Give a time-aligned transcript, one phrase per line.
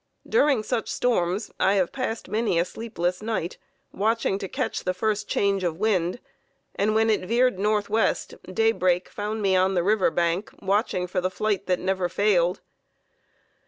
[0.27, 3.59] During such storms, I have passed many a sleepless night
[3.93, 6.19] watching to catch the first change of wind,
[6.73, 11.29] and when it veered northwest, daybreak found me on the river bank watching for the
[11.29, 12.61] flight that never failed.